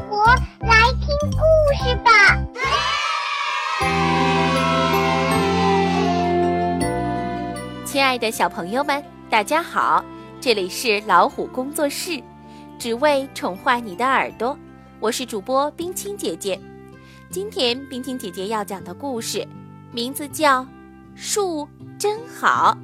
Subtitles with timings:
[0.00, 0.24] 活，
[0.60, 1.38] 来听故
[1.84, 2.10] 事吧。
[7.84, 10.04] 亲爱的小朋友们，大家好，
[10.40, 12.22] 这里是老虎工作室，
[12.78, 14.56] 只为宠坏你的耳朵。
[15.00, 16.60] 我是主播冰清姐姐。
[17.30, 19.46] 今天冰清姐姐要讲的故事，
[19.92, 20.62] 名字叫
[21.14, 22.76] 《树真好》，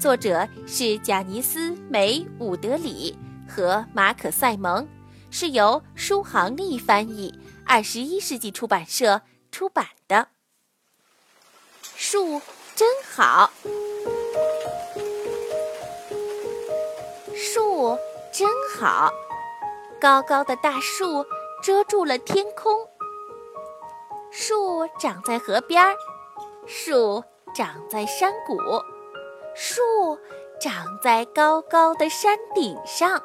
[0.00, 3.16] 作者是贾尼斯·梅伍德里
[3.48, 4.86] 和马可·塞蒙，
[5.30, 10.28] 是由舒航丽翻译，二十一世纪出版社出版的。
[11.82, 12.40] 树
[12.74, 13.50] 真好。
[17.34, 17.96] 树
[18.32, 19.10] 真好，
[20.00, 21.24] 高高的大树
[21.62, 22.86] 遮住了天空。
[24.30, 25.84] 树长在河边，
[26.66, 27.22] 树
[27.54, 28.56] 长在山谷，
[29.54, 30.18] 树
[30.60, 33.22] 长在高高的山顶上。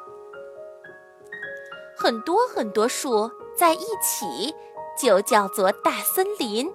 [1.96, 4.54] 很多很多树在一起，
[5.00, 6.70] 就叫做大森林。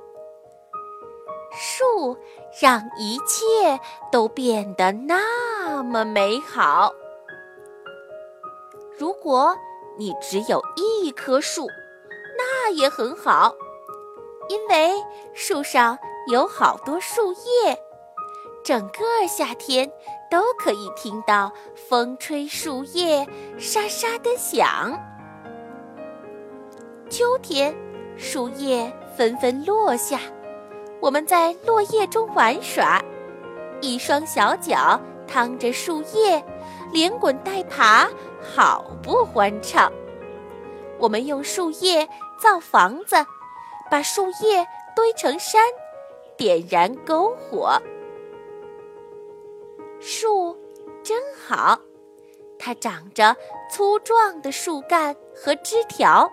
[1.53, 2.17] 树
[2.59, 3.80] 让一切
[4.11, 6.94] 都变得那么美好。
[8.97, 9.55] 如果
[9.97, 11.67] 你只有一棵树，
[12.38, 13.53] 那也很好，
[14.50, 14.91] 因为
[15.33, 17.78] 树上有好多树叶，
[18.63, 19.91] 整个夏天
[20.30, 23.28] 都可以听到风吹树叶
[23.59, 24.97] 沙沙的响。
[27.12, 27.76] 秋天，
[28.16, 30.17] 树叶纷纷落下，
[31.02, 33.03] 我们在落叶中玩耍，
[33.81, 36.42] 一双小脚趟着树叶，
[36.94, 38.09] 连滚带爬。
[38.42, 39.92] 好不欢畅！
[40.98, 42.08] 我们用树叶
[42.42, 43.18] 造房子，
[43.90, 44.66] 把树叶
[44.96, 45.62] 堆成山，
[46.38, 47.78] 点燃篝火。
[50.00, 50.58] 树
[51.03, 51.78] 真好，
[52.58, 53.36] 它长着
[53.70, 56.31] 粗壮的树干和枝条。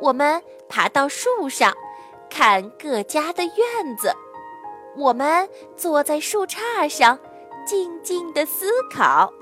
[0.00, 1.74] 我们爬到树上，
[2.30, 4.12] 看各家的院子。
[4.96, 7.18] 我们坐在树杈上，
[7.66, 9.32] 静静地思考。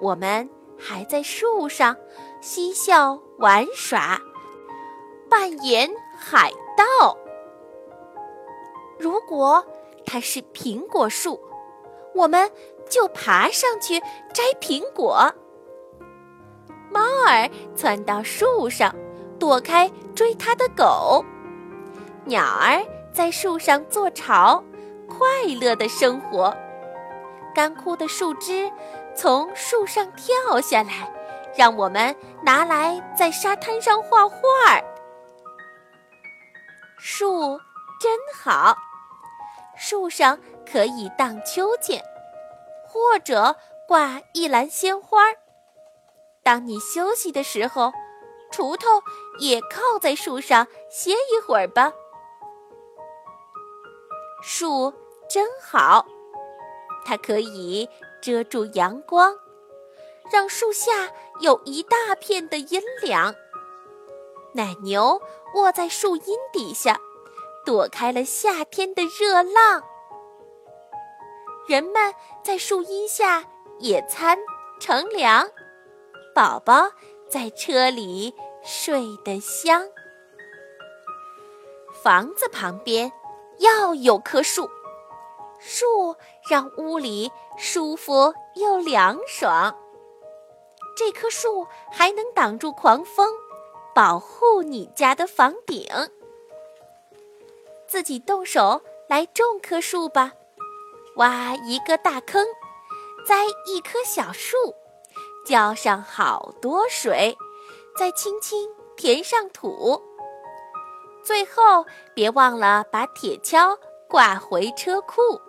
[0.00, 0.48] 我们。
[0.78, 1.96] 还在树上
[2.42, 4.20] 嬉笑玩耍，
[5.26, 7.16] 扮演海盗。
[8.98, 9.64] 如果
[10.04, 11.40] 它是苹果树，
[12.14, 12.52] 我们
[12.90, 13.98] 就爬上去
[14.34, 15.34] 摘苹果。
[16.90, 18.94] 猫儿窜到树上，
[19.38, 21.24] 躲开追它的狗。
[22.24, 24.62] 鸟儿在树上做巢，
[25.08, 25.26] 快
[25.60, 26.54] 乐的生活。
[27.54, 28.70] 干枯的树枝。
[29.18, 31.10] 从树上跳下来，
[31.56, 34.36] 让我们拿来在沙滩上画画。
[36.98, 37.58] 树
[37.98, 38.76] 真好，
[39.74, 40.38] 树上
[40.70, 41.98] 可以荡秋千，
[42.86, 43.56] 或者
[43.88, 45.22] 挂一篮鲜花。
[46.42, 47.90] 当你休息的时候，
[48.50, 49.02] 锄头
[49.38, 51.92] 也靠在树上歇一会儿吧。
[54.42, 54.92] 树
[55.28, 56.06] 真好，
[57.04, 57.88] 它可以。
[58.22, 59.36] 遮住阳光，
[60.32, 61.08] 让树下
[61.38, 63.32] 有一大片的阴凉。
[64.52, 65.20] 奶牛
[65.54, 66.98] 卧在树荫底下，
[67.64, 69.80] 躲开了夏天的热浪。
[71.68, 73.44] 人们在树荫下
[73.78, 74.36] 野餐
[74.80, 75.48] 乘凉，
[76.34, 76.90] 宝宝
[77.28, 79.88] 在车里睡得香。
[82.02, 83.10] 房子旁边
[83.58, 84.68] 要有棵树。
[85.58, 86.14] 树
[86.48, 89.74] 让屋里舒服又凉爽。
[90.96, 93.34] 这棵树还能挡住狂风，
[93.94, 95.86] 保护你家的房顶。
[97.88, 100.32] 自己动手来种棵树吧，
[101.16, 102.46] 挖一个大坑，
[103.26, 104.56] 栽一棵小树，
[105.46, 107.38] 浇上好多水，
[107.96, 110.02] 再轻轻填上土。
[111.22, 115.40] 最后，别忘了把铁锹挂回车库。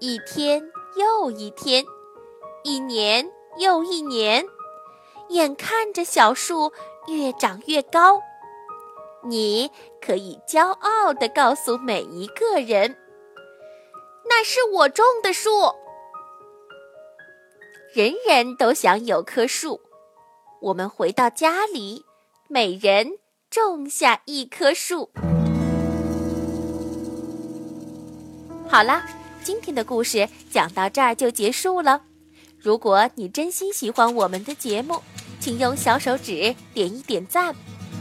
[0.00, 0.60] 一天
[0.96, 1.84] 又一天，
[2.64, 4.44] 一年又一年，
[5.28, 6.72] 眼看着小树
[7.06, 8.20] 越长越高，
[9.22, 9.70] 你
[10.04, 12.96] 可以骄傲地告诉每一个人
[14.28, 15.72] ：“那是我种的树。”
[17.94, 19.78] 人人都想有棵树。
[20.62, 22.06] 我们回到家里，
[22.48, 23.06] 每人
[23.50, 25.10] 种下一棵树。
[28.66, 29.02] 好了。
[29.44, 32.00] 今天的故事讲到这儿就结束了。
[32.60, 35.02] 如果你真心喜欢我们的节目，
[35.40, 37.52] 请用小手指点一点赞，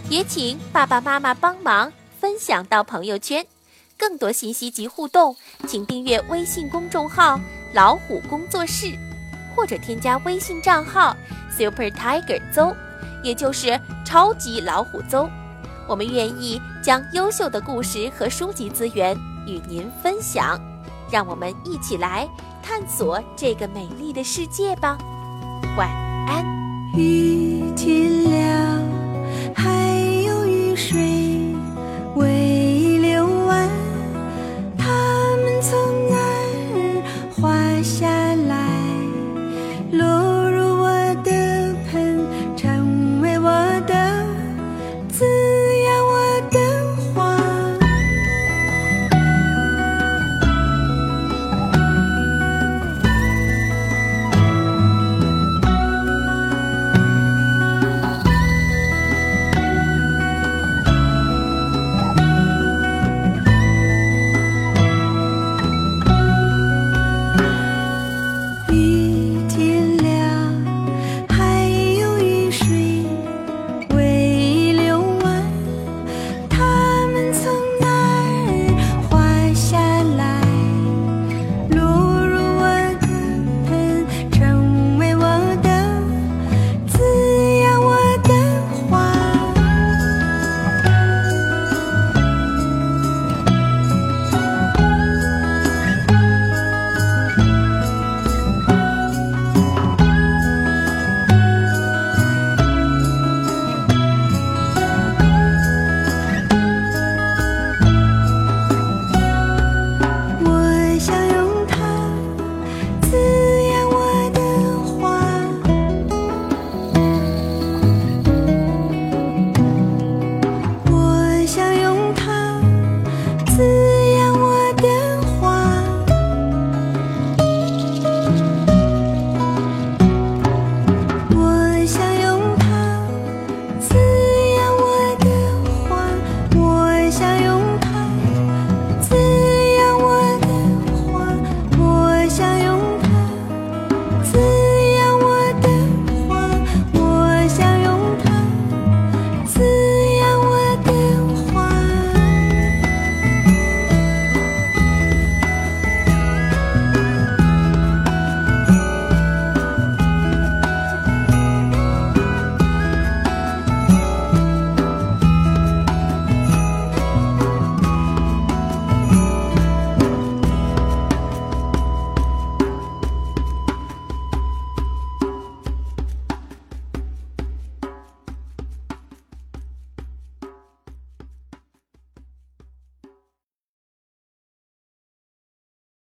[0.08, 3.44] 也请爸爸妈妈帮忙分享到朋友圈。
[3.98, 5.36] 更多信息及互动，
[5.68, 7.40] 请订阅微信公众号
[7.74, 8.96] “老虎工作室”，
[9.56, 11.16] 或者添加微信账号
[11.50, 12.76] “super tiger 邹”，
[13.24, 15.30] 也就是超级老虎邹。
[15.88, 19.16] 我们愿意将优秀的故事和书籍资源
[19.46, 20.60] 与您分享，
[21.12, 22.28] 让我们一起来
[22.64, 24.98] 探索这个美丽的世界吧。
[25.78, 25.90] 晚
[26.28, 26.46] 安。
[26.96, 28.51] 雨天。